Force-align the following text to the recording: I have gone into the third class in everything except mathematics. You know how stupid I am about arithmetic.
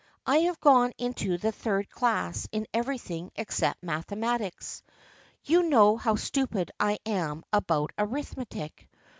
I 0.25 0.37
have 0.37 0.59
gone 0.59 0.93
into 0.97 1.37
the 1.37 1.51
third 1.51 1.87
class 1.91 2.47
in 2.51 2.65
everything 2.73 3.31
except 3.35 3.83
mathematics. 3.83 4.81
You 5.43 5.61
know 5.61 5.95
how 5.95 6.15
stupid 6.15 6.71
I 6.79 6.97
am 7.05 7.43
about 7.53 7.91
arithmetic. 7.99 8.89